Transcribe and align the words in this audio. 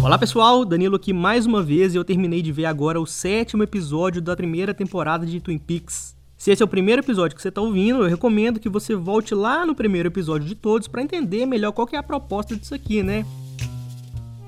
Olá 0.00 0.16
pessoal, 0.16 0.64
Danilo 0.64 0.94
aqui 0.94 1.12
mais 1.12 1.44
uma 1.44 1.60
vez 1.60 1.92
e 1.92 1.96
eu 1.96 2.04
terminei 2.04 2.40
de 2.40 2.52
ver 2.52 2.66
agora 2.66 3.00
o 3.00 3.06
sétimo 3.06 3.64
episódio 3.64 4.22
da 4.22 4.36
primeira 4.36 4.72
temporada 4.72 5.26
de 5.26 5.40
Twin 5.40 5.58
Peaks. 5.58 6.16
Se 6.36 6.52
esse 6.52 6.62
é 6.62 6.64
o 6.64 6.68
primeiro 6.68 7.02
episódio 7.02 7.34
que 7.34 7.42
você 7.42 7.48
está 7.48 7.60
ouvindo, 7.60 8.04
eu 8.04 8.08
recomendo 8.08 8.60
que 8.60 8.68
você 8.68 8.94
volte 8.94 9.34
lá 9.34 9.66
no 9.66 9.74
primeiro 9.74 10.08
episódio 10.08 10.46
de 10.46 10.54
todos 10.54 10.86
para 10.86 11.02
entender 11.02 11.44
melhor 11.46 11.72
qual 11.72 11.88
é 11.92 11.96
a 11.96 12.02
proposta 12.02 12.56
disso 12.56 12.74
aqui, 12.74 13.02
né? 13.02 13.26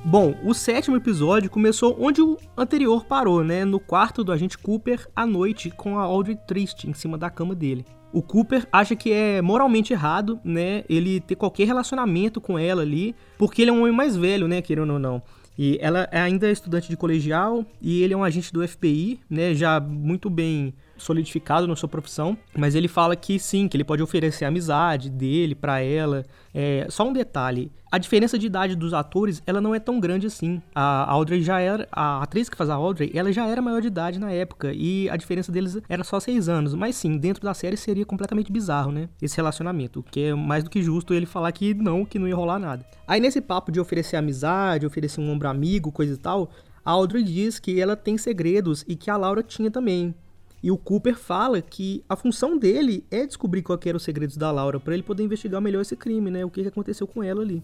Bom, 0.05 0.35
o 0.45 0.55
sétimo 0.55 0.96
episódio 0.96 1.51
começou 1.51 1.96
onde 2.01 2.23
o 2.23 2.39
anterior 2.57 3.05
parou, 3.05 3.43
né? 3.43 3.64
No 3.64 3.80
quarto 3.80 4.23
do 4.23 4.32
agente 4.32 4.57
Cooper 4.57 5.07
à 5.14 5.27
noite 5.27 5.69
com 5.69 5.98
a 5.98 6.03
Audrey 6.03 6.39
triste 6.46 6.89
em 6.89 6.95
cima 6.95 7.19
da 7.19 7.29
cama 7.29 7.57
dele. 7.57 7.85
O 8.12 8.23
Cooper 8.23 8.67
acha 8.73 8.96
que 8.96 9.12
é 9.12 9.43
moralmente 9.43 9.93
errado, 9.93 10.41
né? 10.45 10.85
Ele 10.89 11.21
ter 11.21 11.35
qualquer 11.35 11.67
relacionamento 11.67 12.41
com 12.41 12.59
ela 12.59 12.82
ali, 12.82 13.14
porque 13.37 13.62
ele 13.62 13.71
é 13.71 13.75
um 13.75 13.81
homem 13.81 13.93
mais 13.93 14.17
velho, 14.17 14.48
né? 14.48 14.62
Querendo 14.62 14.93
ou 14.93 14.98
não. 14.98 15.23
E 15.63 15.77
ela 15.79 16.09
é 16.11 16.19
ainda 16.19 16.50
estudante 16.50 16.89
de 16.89 16.96
colegial 16.96 17.67
e 17.82 18.03
ele 18.03 18.14
é 18.14 18.17
um 18.17 18.25
agente 18.25 18.51
do 18.51 18.67
FBI, 18.67 19.21
né? 19.29 19.55
Já 19.55 19.79
muito 19.79 20.31
bem 20.31 20.73
solidificado 20.96 21.67
na 21.67 21.77
sua 21.77 21.87
profissão, 21.87 22.35
mas 22.57 22.75
ele 22.75 22.89
fala 22.89 23.14
que 23.14 23.39
sim, 23.39 23.68
que 23.68 23.77
ele 23.77 23.85
pode 23.85 24.03
oferecer 24.03 24.46
a 24.46 24.49
amizade 24.49 25.11
dele 25.11 25.54
para 25.54 25.82
ela. 25.82 26.25
É, 26.54 26.87
só 26.89 27.07
um 27.07 27.13
detalhe, 27.13 27.71
a 27.93 27.99
diferença 27.99 28.39
de 28.39 28.46
idade 28.46 28.76
dos 28.76 28.94
atores, 28.94 29.43
ela 29.44 29.61
não 29.61 29.75
é 29.75 29.80
tão 29.80 29.98
grande 29.98 30.26
assim. 30.26 30.62
A 30.75 31.11
Audrey 31.11 31.43
já 31.43 31.58
era, 31.61 31.89
a 31.90 32.22
atriz 32.22 32.48
que 32.48 32.56
faz 32.56 32.70
a 32.70 32.75
Audrey, 32.75 33.11
ela 33.14 33.33
já 33.33 33.47
era 33.47 33.61
maior 33.61 33.81
de 33.81 33.89
idade 33.89 34.20
na 34.20 34.31
época 34.31 34.72
e 34.72 35.11
a 35.11 35.17
diferença 35.17 35.50
deles 35.50 35.78
era 35.89 36.05
só 36.05 36.20
seis 36.20 36.48
anos. 36.48 36.75
Mas 36.75 36.95
sim, 36.95 37.19
dentro 37.19 37.42
da 37.42 37.53
série 37.53 37.77
seria 37.77 38.06
completamente 38.06 38.53
bizarro, 38.53 38.92
né? 38.92 39.08
Esse 39.20 39.36
relacionamento, 39.36 40.05
que 40.08 40.27
é 40.27 40.34
mais 40.34 40.62
do 40.62 40.70
que 40.70 40.83
justo 40.83 41.12
ele 41.12 41.27
falar 41.27 41.50
que 41.50 41.75
não, 41.75 42.05
que 42.05 42.19
não 42.19 42.28
ia 42.28 42.36
rolar 42.36 42.61
nada. 42.61 42.86
Aí 43.08 43.20
nesse 43.20 43.41
papo 43.41 43.72
de 43.72 43.81
oferecer 43.81 44.17
amizade, 44.17 44.86
oferecer 44.86 45.20
um 45.20 45.28
ombro 45.28 45.48
amigo, 45.48 45.91
coisa 45.91 46.15
e 46.15 46.17
tal, 46.17 46.50
a 46.84 46.93
Audrey 46.93 47.25
diz 47.25 47.59
que 47.59 47.81
ela 47.81 47.97
tem 47.97 48.17
segredos 48.17 48.84
e 48.87 48.95
que 48.95 49.11
a 49.11 49.17
Laura 49.17 49.43
tinha 49.43 49.70
também. 49.70 50.15
E 50.62 50.70
o 50.70 50.77
Cooper 50.77 51.16
fala 51.16 51.62
que 51.62 52.05
a 52.08 52.14
função 52.14 52.58
dele 52.58 53.05
é 53.11 53.27
descobrir 53.27 53.62
qual 53.62 53.78
eram 53.84 53.97
os 53.97 54.03
segredos 54.03 54.36
da 54.36 54.50
Laura 54.50 54.78
para 54.78 54.92
ele 54.92 55.03
poder 55.03 55.22
investigar 55.22 55.61
melhor 55.61 55.80
esse 55.80 55.97
crime, 55.97 56.30
né? 56.30 56.44
O 56.44 56.50
que 56.50 56.66
aconteceu 56.66 57.06
com 57.06 57.22
ela 57.22 57.41
ali. 57.41 57.62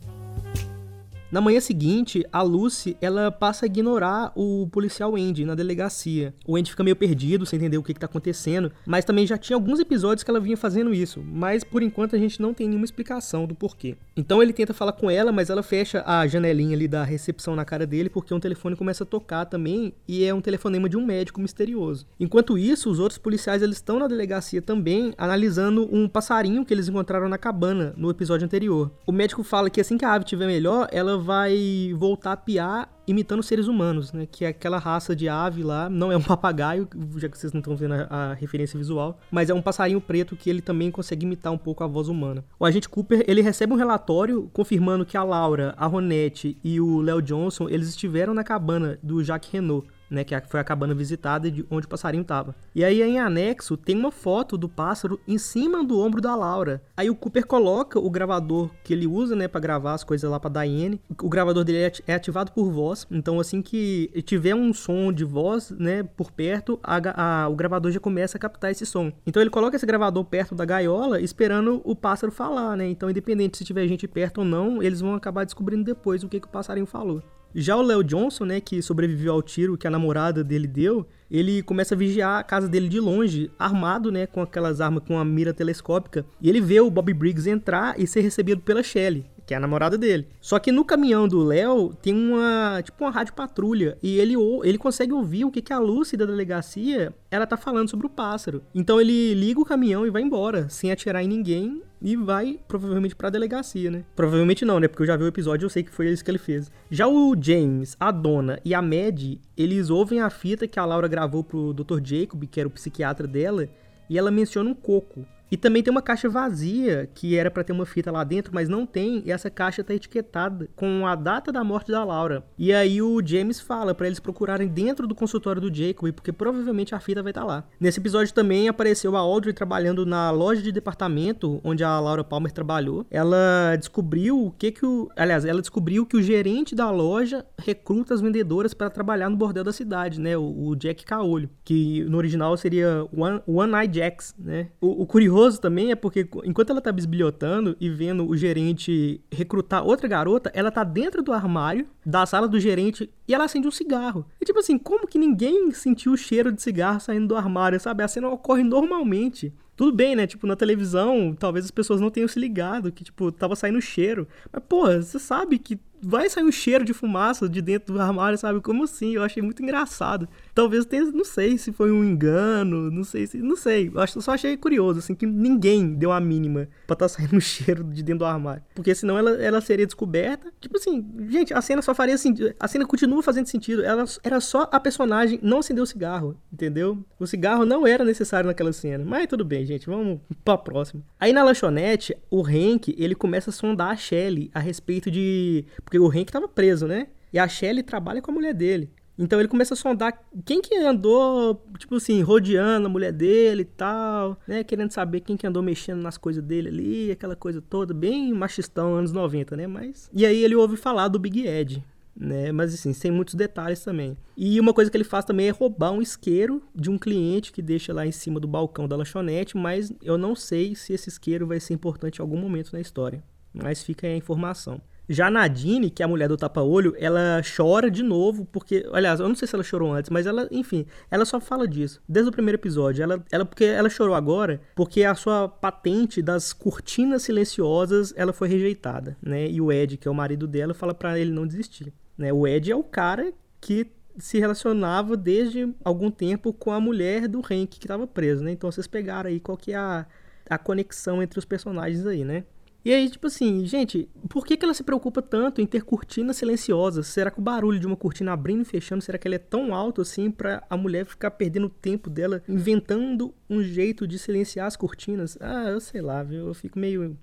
Na 1.36 1.42
manhã 1.42 1.60
seguinte, 1.60 2.24
a 2.32 2.40
Lucy, 2.40 2.96
ela 2.98 3.30
passa 3.30 3.66
a 3.66 3.68
ignorar 3.68 4.32
o 4.34 4.66
policial 4.72 5.14
Andy 5.16 5.44
na 5.44 5.54
delegacia. 5.54 6.32
O 6.46 6.56
Andy 6.56 6.70
fica 6.70 6.82
meio 6.82 6.96
perdido, 6.96 7.44
sem 7.44 7.58
entender 7.58 7.76
o 7.76 7.82
que, 7.82 7.92
está 7.92 8.06
acontecendo, 8.06 8.72
mas 8.86 9.04
também 9.04 9.26
já 9.26 9.36
tinha 9.36 9.54
alguns 9.54 9.78
episódios 9.78 10.24
que 10.24 10.30
ela 10.30 10.40
vinha 10.40 10.56
fazendo 10.56 10.94
isso, 10.94 11.22
mas 11.22 11.62
por 11.62 11.82
enquanto 11.82 12.16
a 12.16 12.18
gente 12.18 12.40
não 12.40 12.54
tem 12.54 12.66
nenhuma 12.66 12.86
explicação 12.86 13.46
do 13.46 13.54
porquê. 13.54 13.98
Então 14.16 14.42
ele 14.42 14.54
tenta 14.54 14.72
falar 14.72 14.92
com 14.92 15.10
ela, 15.10 15.30
mas 15.30 15.50
ela 15.50 15.62
fecha 15.62 16.02
a 16.06 16.26
janelinha 16.26 16.74
ali 16.74 16.88
da 16.88 17.04
recepção 17.04 17.54
na 17.54 17.66
cara 17.66 17.86
dele, 17.86 18.08
porque 18.08 18.32
um 18.32 18.40
telefone 18.40 18.74
começa 18.74 19.04
a 19.04 19.06
tocar 19.06 19.44
também, 19.44 19.92
e 20.08 20.24
é 20.24 20.32
um 20.32 20.40
telefonema 20.40 20.88
de 20.88 20.96
um 20.96 21.04
médico 21.04 21.42
misterioso. 21.42 22.06
Enquanto 22.18 22.56
isso, 22.56 22.90
os 22.90 22.98
outros 22.98 23.18
policiais 23.18 23.60
eles 23.60 23.76
estão 23.76 23.98
na 23.98 24.06
delegacia 24.06 24.62
também, 24.62 25.12
analisando 25.18 25.86
um 25.94 26.08
passarinho 26.08 26.64
que 26.64 26.72
eles 26.72 26.88
encontraram 26.88 27.28
na 27.28 27.36
cabana 27.36 27.92
no 27.94 28.08
episódio 28.08 28.46
anterior. 28.46 28.90
O 29.06 29.12
médico 29.12 29.42
fala 29.42 29.68
que 29.68 29.82
assim 29.82 29.98
que 29.98 30.04
a 30.06 30.14
ave 30.14 30.24
estiver 30.24 30.46
melhor, 30.46 30.88
ela 30.90 31.25
vai 31.26 31.92
voltar 31.96 32.32
a 32.32 32.36
piar 32.36 32.88
imitando 33.06 33.42
seres 33.42 33.66
humanos, 33.66 34.12
né? 34.12 34.26
Que 34.30 34.44
é 34.44 34.48
aquela 34.48 34.78
raça 34.78 35.14
de 35.14 35.28
ave 35.28 35.62
lá, 35.62 35.88
não 35.90 36.10
é 36.10 36.16
um 36.16 36.22
papagaio, 36.22 36.88
já 37.16 37.28
que 37.28 37.36
vocês 37.36 37.52
não 37.52 37.60
estão 37.60 37.76
vendo 37.76 37.94
a, 37.94 38.06
a, 38.08 38.34
referência 38.34 38.78
visual, 38.78 39.18
mas 39.30 39.50
é 39.50 39.54
um 39.54 39.62
passarinho 39.62 40.00
preto 40.00 40.36
que 40.36 40.48
ele 40.48 40.60
também 40.60 40.90
consegue 40.90 41.26
imitar 41.26 41.52
um 41.52 41.58
pouco 41.58 41.84
a 41.84 41.86
voz 41.86 42.08
humana. 42.08 42.44
O 42.58 42.64
agente 42.64 42.88
Cooper, 42.88 43.24
ele 43.26 43.42
recebe 43.42 43.72
um 43.72 43.76
relatório 43.76 44.48
confirmando 44.52 45.04
que 45.04 45.16
a 45.16 45.22
Laura, 45.22 45.74
a 45.76 45.86
Ronette 45.86 46.58
e 46.62 46.80
o 46.80 47.00
Léo 47.00 47.20
Johnson, 47.22 47.68
eles 47.68 47.88
estiveram 47.88 48.32
na 48.32 48.44
cabana 48.44 48.98
do 49.02 49.22
Jacques 49.22 49.50
Renault 49.52 49.86
né, 50.10 50.24
que 50.24 50.38
foi 50.48 50.60
a 50.60 50.64
cabana 50.64 50.94
visitada 50.94 51.50
de 51.50 51.64
onde 51.70 51.86
o 51.86 51.88
passarinho 51.88 52.22
estava. 52.22 52.54
E 52.74 52.84
aí 52.84 53.02
em 53.02 53.18
anexo 53.18 53.76
tem 53.76 53.96
uma 53.96 54.12
foto 54.12 54.56
do 54.56 54.68
pássaro 54.68 55.20
em 55.26 55.38
cima 55.38 55.84
do 55.84 56.00
ombro 56.00 56.20
da 56.20 56.34
Laura. 56.34 56.82
Aí 56.96 57.10
o 57.10 57.14
Cooper 57.14 57.46
coloca 57.46 57.98
o 57.98 58.10
gravador 58.10 58.70
que 58.84 58.92
ele 58.92 59.06
usa, 59.06 59.34
né, 59.34 59.48
para 59.48 59.60
gravar 59.60 59.94
as 59.94 60.04
coisas 60.04 60.30
lá 60.30 60.38
para 60.38 60.62
Diane. 60.62 61.00
O 61.22 61.28
gravador 61.28 61.64
dele 61.64 61.78
é, 61.78 61.92
é 62.06 62.14
ativado 62.14 62.52
por 62.52 62.70
voz, 62.70 63.06
então 63.10 63.40
assim 63.40 63.62
que 63.62 64.10
tiver 64.24 64.54
um 64.54 64.72
som 64.72 65.12
de 65.12 65.24
voz, 65.24 65.70
né, 65.70 66.02
por 66.02 66.30
perto, 66.30 66.78
a, 66.82 67.44
a, 67.44 67.48
o 67.48 67.54
gravador 67.54 67.90
já 67.90 68.00
começa 68.00 68.36
a 68.36 68.40
captar 68.40 68.70
esse 68.70 68.86
som. 68.86 69.12
Então 69.26 69.42
ele 69.42 69.50
coloca 69.50 69.76
esse 69.76 69.86
gravador 69.86 70.24
perto 70.24 70.54
da 70.54 70.64
gaiola, 70.64 71.20
esperando 71.20 71.80
o 71.84 71.94
pássaro 71.94 72.32
falar, 72.32 72.76
né? 72.76 72.88
Então 72.88 73.10
independente 73.10 73.56
se 73.56 73.64
tiver 73.64 73.86
gente 73.86 74.06
perto 74.06 74.38
ou 74.38 74.44
não, 74.44 74.82
eles 74.82 75.00
vão 75.00 75.14
acabar 75.14 75.44
descobrindo 75.44 75.84
depois 75.84 76.22
o 76.22 76.28
que, 76.28 76.40
que 76.40 76.46
o 76.46 76.50
passarinho 76.50 76.86
falou. 76.86 77.22
Já 77.54 77.76
o 77.76 77.82
Léo 77.82 78.04
Johnson, 78.04 78.44
né, 78.44 78.60
que 78.60 78.82
sobreviveu 78.82 79.32
ao 79.32 79.42
tiro 79.42 79.78
que 79.78 79.86
a 79.86 79.90
namorada 79.90 80.44
dele 80.44 80.66
deu, 80.66 81.06
ele 81.30 81.62
começa 81.62 81.94
a 81.94 81.98
vigiar 81.98 82.38
a 82.38 82.42
casa 82.42 82.68
dele 82.68 82.88
de 82.88 83.00
longe, 83.00 83.50
armado, 83.58 84.12
né, 84.12 84.26
com 84.26 84.42
aquelas 84.42 84.80
armas 84.80 85.02
com 85.06 85.18
a 85.18 85.24
mira 85.24 85.54
telescópica, 85.54 86.24
e 86.40 86.48
ele 86.48 86.60
vê 86.60 86.80
o 86.80 86.90
Bobby 86.90 87.14
Briggs 87.14 87.48
entrar 87.48 87.98
e 87.98 88.06
ser 88.06 88.20
recebido 88.20 88.60
pela 88.60 88.82
Shelley 88.82 89.24
que 89.46 89.54
é 89.54 89.56
a 89.56 89.60
namorada 89.60 89.96
dele. 89.96 90.26
Só 90.40 90.58
que 90.58 90.72
no 90.72 90.84
caminhão 90.84 91.28
do 91.28 91.42
Léo 91.44 91.94
tem 92.02 92.12
uma, 92.12 92.82
tipo 92.82 93.04
uma 93.04 93.10
rádio 93.10 93.32
patrulha 93.32 93.96
e 94.02 94.18
ele 94.18 94.34
ele 94.64 94.76
consegue 94.76 95.12
ouvir 95.12 95.44
o 95.44 95.50
que 95.50 95.62
que 95.62 95.72
a 95.72 95.78
Lucy 95.78 96.16
da 96.16 96.26
delegacia 96.26 97.14
ela 97.30 97.46
tá 97.46 97.56
falando 97.56 97.88
sobre 97.88 98.06
o 98.06 98.10
pássaro. 98.10 98.62
Então 98.74 99.00
ele 99.00 99.34
liga 99.34 99.60
o 99.60 99.64
caminhão 99.64 100.06
e 100.06 100.10
vai 100.10 100.22
embora, 100.22 100.68
sem 100.68 100.90
atirar 100.90 101.22
em 101.22 101.28
ninguém 101.28 101.82
e 102.02 102.16
vai 102.16 102.58
provavelmente 102.66 103.14
para 103.14 103.28
a 103.28 103.30
delegacia, 103.30 103.90
né? 103.90 104.04
Provavelmente 104.14 104.64
não, 104.64 104.80
né? 104.80 104.88
Porque 104.88 105.02
eu 105.02 105.06
já 105.06 105.16
vi 105.16 105.24
o 105.24 105.28
episódio 105.28 105.66
eu 105.66 105.70
sei 105.70 105.82
que 105.82 105.90
foi 105.90 106.08
isso 106.08 106.24
que 106.24 106.30
ele 106.30 106.38
fez. 106.38 106.70
Já 106.90 107.06
o 107.06 107.34
James, 107.40 107.96
a 108.00 108.10
Dona 108.10 108.58
e 108.64 108.74
a 108.74 108.82
Mad, 108.82 109.38
eles 109.56 109.90
ouvem 109.90 110.20
a 110.20 110.28
fita 110.28 110.66
que 110.66 110.78
a 110.78 110.84
Laura 110.84 111.08
gravou 111.08 111.44
pro 111.44 111.72
Dr. 111.72 112.00
Jacob, 112.02 112.44
que 112.50 112.60
era 112.60 112.68
o 112.68 112.72
psiquiatra 112.72 113.26
dela, 113.26 113.68
e 114.08 114.18
ela 114.18 114.30
menciona 114.30 114.68
um 114.68 114.74
coco. 114.74 115.26
E 115.50 115.56
também 115.56 115.82
tem 115.82 115.90
uma 115.90 116.02
caixa 116.02 116.28
vazia, 116.28 117.08
que 117.14 117.36
era 117.36 117.50
para 117.50 117.62
ter 117.62 117.72
uma 117.72 117.86
fita 117.86 118.10
lá 118.10 118.24
dentro, 118.24 118.52
mas 118.54 118.68
não 118.68 118.84
tem, 118.84 119.22
e 119.24 119.30
essa 119.30 119.48
caixa 119.48 119.84
tá 119.84 119.94
etiquetada 119.94 120.68
com 120.74 121.06
a 121.06 121.14
data 121.14 121.52
da 121.52 121.62
morte 121.62 121.90
da 121.90 122.02
Laura. 122.02 122.44
E 122.58 122.72
aí 122.72 123.00
o 123.00 123.24
James 123.24 123.60
fala 123.60 123.94
para 123.94 124.06
eles 124.06 124.18
procurarem 124.18 124.68
dentro 124.68 125.06
do 125.06 125.14
consultório 125.14 125.60
do 125.60 125.74
Jacob, 125.74 126.12
porque 126.12 126.32
provavelmente 126.32 126.94
a 126.94 127.00
fita 127.00 127.22
vai 127.22 127.30
estar 127.30 127.42
tá 127.42 127.46
lá. 127.46 127.64
Nesse 127.78 128.00
episódio 128.00 128.34
também 128.34 128.68
apareceu 128.68 129.16
a 129.16 129.20
Audrey 129.20 129.52
trabalhando 129.52 130.04
na 130.04 130.30
loja 130.30 130.60
de 130.60 130.72
departamento 130.72 131.60
onde 131.62 131.84
a 131.84 131.98
Laura 132.00 132.24
Palmer 132.24 132.50
trabalhou. 132.50 133.06
Ela 133.10 133.76
descobriu 133.76 134.46
o 134.46 134.50
que 134.50 134.72
que 134.72 134.84
o, 134.84 135.08
aliás, 135.16 135.44
ela 135.44 135.60
descobriu 135.60 136.04
que 136.04 136.16
o 136.16 136.22
gerente 136.22 136.74
da 136.74 136.90
loja 136.90 137.44
recruta 137.58 138.14
as 138.14 138.20
vendedoras 138.20 138.74
para 138.74 138.90
trabalhar 138.90 139.30
no 139.30 139.36
bordel 139.36 139.62
da 139.62 139.72
cidade, 139.72 140.20
né, 140.20 140.36
o, 140.36 140.68
o 140.68 140.76
Jack 140.76 141.04
Caolho, 141.04 141.48
que 141.64 142.04
no 142.04 142.18
original 142.18 142.56
seria 142.56 143.06
One, 143.16 143.40
One 143.46 143.72
Eye 143.74 143.92
Jacks, 143.92 144.34
né? 144.38 144.68
O, 144.80 145.02
o 145.02 145.06
curioso 145.06 145.35
curioso 145.36 145.60
também 145.60 145.90
é 145.90 145.94
porque 145.94 146.26
enquanto 146.44 146.70
ela 146.70 146.80
tá 146.80 146.90
bisbilhotando 146.90 147.76
e 147.78 147.90
vendo 147.90 148.26
o 148.26 148.34
gerente 148.34 149.20
recrutar 149.30 149.84
outra 149.84 150.08
garota, 150.08 150.50
ela 150.54 150.70
tá 150.70 150.82
dentro 150.82 151.22
do 151.22 151.30
armário 151.30 151.86
da 152.04 152.24
sala 152.24 152.48
do 152.48 152.58
gerente 152.58 153.10
e 153.28 153.34
ela 153.34 153.44
acende 153.44 153.68
um 153.68 153.70
cigarro. 153.70 154.24
E 154.40 154.46
tipo 154.46 154.58
assim, 154.58 154.78
como 154.78 155.06
que 155.06 155.18
ninguém 155.18 155.70
sentiu 155.72 156.12
o 156.12 156.16
cheiro 156.16 156.50
de 156.50 156.62
cigarro 156.62 157.00
saindo 157.00 157.28
do 157.28 157.36
armário, 157.36 157.78
sabe? 157.78 158.02
A 158.02 158.08
cena 158.08 158.30
ocorre 158.30 158.62
normalmente. 158.62 159.52
Tudo 159.76 159.94
bem, 159.94 160.16
né? 160.16 160.26
Tipo, 160.26 160.46
na 160.46 160.56
televisão, 160.56 161.36
talvez 161.38 161.66
as 161.66 161.70
pessoas 161.70 162.00
não 162.00 162.08
tenham 162.08 162.26
se 162.28 162.40
ligado 162.40 162.90
que, 162.90 163.04
tipo, 163.04 163.30
tava 163.30 163.54
saindo 163.54 163.78
cheiro. 163.78 164.26
Mas, 164.50 164.62
porra, 164.66 165.02
você 165.02 165.18
sabe 165.18 165.58
que 165.58 165.78
vai 166.06 166.30
sair 166.30 166.44
um 166.44 166.52
cheiro 166.52 166.84
de 166.84 166.94
fumaça 166.94 167.48
de 167.48 167.60
dentro 167.60 167.92
do 167.92 168.00
armário, 168.00 168.38
sabe? 168.38 168.60
Como 168.60 168.84
assim? 168.84 169.16
Eu 169.16 169.24
achei 169.24 169.42
muito 169.42 169.60
engraçado. 169.60 170.28
Talvez 170.54 170.84
tenha, 170.84 171.04
não 171.06 171.24
sei 171.24 171.58
se 171.58 171.72
foi 171.72 171.90
um 171.90 172.04
engano, 172.04 172.90
não 172.92 173.02
sei 173.02 173.26
se, 173.26 173.38
não 173.38 173.56
sei. 173.56 173.90
Eu 173.92 174.22
só 174.22 174.32
achei 174.32 174.56
curioso, 174.56 175.00
assim, 175.00 175.14
que 175.14 175.26
ninguém 175.26 175.94
deu 175.94 176.12
a 176.12 176.20
mínima 176.20 176.68
pra 176.86 176.94
estar 176.94 176.96
tá 176.96 177.08
saindo 177.10 177.36
um 177.36 177.40
cheiro 177.40 177.82
de 177.82 178.04
dentro 178.04 178.20
do 178.20 178.24
armário. 178.24 178.62
Porque 178.74 178.94
senão 178.94 179.18
ela, 179.18 179.30
ela 179.42 179.60
seria 179.60 179.84
descoberta. 179.84 180.52
Tipo 180.60 180.76
assim, 180.76 181.04
gente, 181.28 181.52
a 181.52 181.60
cena 181.60 181.82
só 181.82 181.92
faria 181.92 182.16
sentido. 182.16 182.54
A 182.60 182.68
cena 182.68 182.86
continua 182.86 183.22
fazendo 183.22 183.46
sentido. 183.46 183.84
Ela 183.84 184.04
era 184.22 184.40
só 184.40 184.68
a 184.70 184.78
personagem 184.78 185.40
não 185.42 185.58
acender 185.58 185.82
o 185.82 185.86
cigarro, 185.86 186.36
entendeu? 186.52 187.04
O 187.18 187.26
cigarro 187.26 187.64
não 187.64 187.84
era 187.84 188.04
necessário 188.04 188.46
naquela 188.46 188.72
cena. 188.72 189.04
Mas 189.04 189.26
tudo 189.26 189.44
bem, 189.44 189.66
gente, 189.66 189.86
vamos 189.86 190.20
pra 190.44 190.56
próxima. 190.56 191.02
Aí 191.18 191.32
na 191.32 191.42
lanchonete, 191.42 192.16
o 192.30 192.46
Hank, 192.46 192.94
ele 192.96 193.14
começa 193.14 193.50
a 193.50 193.52
sondar 193.52 193.90
a 193.90 193.96
Shelly 193.96 194.50
a 194.54 194.60
respeito 194.60 195.10
de. 195.10 195.64
Porque 195.96 195.98
o 195.98 196.20
Hank 196.20 196.30
tava 196.30 196.46
preso, 196.46 196.86
né? 196.86 197.08
E 197.32 197.38
a 197.38 197.48
Shelly 197.48 197.82
trabalha 197.82 198.20
com 198.20 198.30
a 198.30 198.34
mulher 198.34 198.52
dele. 198.52 198.90
Então 199.18 199.38
ele 199.38 199.48
começa 199.48 199.72
a 199.72 199.76
sondar 199.76 200.22
quem 200.44 200.60
que 200.60 200.76
andou, 200.76 201.64
tipo 201.78 201.94
assim, 201.94 202.20
rodeando 202.20 202.86
a 202.86 202.90
mulher 202.90 203.12
dele 203.12 203.62
e 203.62 203.64
tal, 203.64 204.38
né? 204.46 204.62
Querendo 204.62 204.90
saber 204.92 205.20
quem 205.20 205.38
que 205.38 205.46
andou 205.46 205.62
mexendo 205.62 206.02
nas 206.02 206.18
coisas 206.18 206.42
dele 206.42 206.68
ali, 206.68 207.10
aquela 207.10 207.34
coisa 207.34 207.62
toda, 207.62 207.94
bem 207.94 208.32
machistão, 208.34 208.94
anos 208.94 209.10
90, 209.10 209.56
né? 209.56 209.66
Mas. 209.66 210.10
E 210.12 210.26
aí 210.26 210.44
ele 210.44 210.54
ouve 210.54 210.76
falar 210.76 211.08
do 211.08 211.18
Big 211.18 211.46
Ed. 211.46 211.82
Né? 212.14 212.52
Mas 212.52 212.74
assim, 212.74 212.92
sem 212.92 213.10
muitos 213.10 213.34
detalhes 213.34 213.82
também. 213.82 214.16
E 214.36 214.60
uma 214.60 214.74
coisa 214.74 214.90
que 214.90 214.96
ele 214.96 215.04
faz 215.04 215.24
também 215.24 215.48
é 215.48 215.50
roubar 215.50 215.92
um 215.92 216.02
isqueiro 216.02 216.62
de 216.74 216.90
um 216.90 216.98
cliente 216.98 217.52
que 217.52 217.62
deixa 217.62 217.92
lá 217.94 218.06
em 218.06 218.12
cima 218.12 218.38
do 218.38 218.48
balcão 218.48 218.86
da 218.86 218.96
lanchonete, 218.96 219.56
mas 219.56 219.92
eu 220.02 220.18
não 220.18 220.34
sei 220.34 220.74
se 220.74 220.92
esse 220.92 221.08
isqueiro 221.08 221.46
vai 221.46 221.60
ser 221.60 221.72
importante 221.74 222.18
em 222.18 222.22
algum 222.22 222.38
momento 222.38 222.72
na 222.72 222.80
história. 222.80 223.22
Mas 223.52 223.82
fica 223.82 224.06
aí 224.06 224.14
a 224.14 224.16
informação. 224.16 224.80
Já 225.08 225.28
a 225.28 225.30
Nadine, 225.30 225.90
que 225.90 226.02
é 226.02 226.04
a 226.04 226.08
mulher 226.08 226.28
do 226.28 226.36
tapa-olho, 226.36 226.94
ela 226.98 227.40
chora 227.56 227.90
de 227.90 228.02
novo, 228.02 228.44
porque, 228.46 228.86
aliás, 228.92 229.20
eu 229.20 229.28
não 229.28 229.34
sei 229.34 229.46
se 229.46 229.54
ela 229.54 229.62
chorou 229.62 229.92
antes, 229.92 230.10
mas 230.10 230.26
ela, 230.26 230.48
enfim, 230.50 230.84
ela 231.10 231.24
só 231.24 231.40
fala 231.40 231.66
disso. 231.66 232.02
Desde 232.08 232.28
o 232.28 232.32
primeiro 232.32 232.58
episódio. 232.58 233.02
Ela, 233.02 233.24
ela 233.30 233.44
porque 233.44 233.64
ela 233.64 233.88
chorou 233.88 234.14
agora, 234.14 234.60
porque 234.74 235.04
a 235.04 235.14
sua 235.14 235.48
patente 235.48 236.20
das 236.20 236.52
cortinas 236.52 237.22
silenciosas, 237.22 238.12
ela 238.16 238.32
foi 238.32 238.48
rejeitada, 238.48 239.16
né? 239.22 239.48
E 239.48 239.60
o 239.60 239.70
Ed, 239.70 239.96
que 239.96 240.08
é 240.08 240.10
o 240.10 240.14
marido 240.14 240.46
dela, 240.46 240.74
fala 240.74 240.94
para 240.94 241.18
ele 241.18 241.30
não 241.30 241.46
desistir, 241.46 241.92
né? 242.18 242.32
O 242.32 242.46
Ed 242.46 242.70
é 242.70 242.76
o 242.76 242.82
cara 242.82 243.32
que 243.60 243.90
se 244.18 244.38
relacionava 244.38 245.16
desde 245.16 245.72
algum 245.84 246.10
tempo 246.10 246.52
com 246.52 246.72
a 246.72 246.80
mulher 246.80 247.28
do 247.28 247.40
Hank 247.40 247.78
que 247.78 247.84
estava 247.84 248.06
preso, 248.06 248.42
né? 248.42 248.52
Então 248.52 248.70
vocês 248.70 248.86
pegaram 248.86 249.28
aí 249.28 249.38
qual 249.38 249.56
que 249.56 249.72
é 249.72 249.76
a, 249.76 250.06
a 250.48 250.58
conexão 250.58 251.22
entre 251.22 251.38
os 251.38 251.44
personagens 251.44 252.06
aí, 252.06 252.24
né? 252.24 252.44
E 252.86 252.94
aí, 252.94 253.10
tipo 253.10 253.26
assim, 253.26 253.66
gente, 253.66 254.08
por 254.28 254.46
que, 254.46 254.56
que 254.56 254.64
ela 254.64 254.72
se 254.72 254.84
preocupa 254.84 255.20
tanto 255.20 255.60
em 255.60 255.66
ter 255.66 255.82
cortinas 255.82 256.36
silenciosas? 256.36 257.08
Será 257.08 257.32
que 257.32 257.40
o 257.40 257.42
barulho 257.42 257.80
de 257.80 257.86
uma 257.88 257.96
cortina 257.96 258.32
abrindo 258.32 258.62
e 258.62 258.64
fechando, 258.64 259.02
será 259.02 259.18
que 259.18 259.26
ele 259.26 259.34
é 259.34 259.40
tão 259.40 259.74
alto 259.74 260.00
assim 260.00 260.30
para 260.30 260.62
a 260.70 260.76
mulher 260.76 261.04
ficar 261.04 261.32
perdendo 261.32 261.66
o 261.66 261.68
tempo 261.68 262.08
dela 262.08 262.44
inventando 262.48 263.34
um 263.50 263.60
jeito 263.60 264.06
de 264.06 264.20
silenciar 264.20 264.68
as 264.68 264.76
cortinas? 264.76 265.36
Ah, 265.40 265.64
eu 265.68 265.80
sei 265.80 266.00
lá, 266.00 266.22
viu? 266.22 266.46
Eu 266.46 266.54
fico 266.54 266.78
meio 266.78 267.18